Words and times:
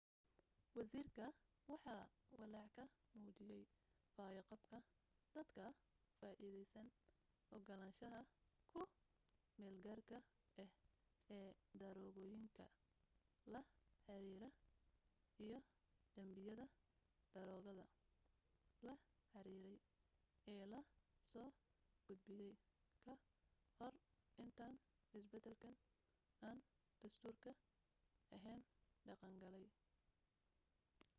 wasiirka 0.77 1.25
waxa 1.71 1.93
walaac 2.39 2.71
ka 2.77 2.83
muujiyay 3.23 3.63
fayo-qabka 4.15 4.77
dadka 5.33 5.65
ka 5.65 5.67
faa'iideysanaa 6.19 6.97
ogolaanshaha 7.55 8.19
ku 8.71 8.81
meel-gaarka 9.59 10.17
ah 10.63 10.71
ee 11.37 11.49
daroogooyinka 11.81 12.65
la 13.53 13.61
xiriira 14.03 14.49
iyo 15.45 15.59
danbiyada 16.15 16.65
daroogada 17.35 17.85
la 18.85 18.93
xiriiray 19.31 19.77
ee 20.53 20.63
la 20.73 20.79
soo 21.31 21.49
gudbiyay 22.07 22.55
ka 23.05 23.13
hor 23.77 23.93
intaan 24.43 24.75
isbedelkan 25.17 25.75
aan 26.47 26.57
dastuuriga 27.01 27.51
ahayn 28.35 28.61
dhaqan 29.07 29.35
galay 29.43 29.67